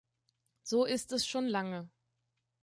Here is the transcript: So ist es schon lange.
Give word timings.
So 0.63 0.85
ist 0.85 1.11
es 1.11 1.27
schon 1.27 1.45
lange. 1.47 1.87